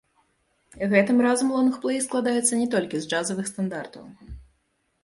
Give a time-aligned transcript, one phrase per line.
[0.93, 4.05] Гэтым разам лонгплэй складаецца не толькі з джазавых стандартаў.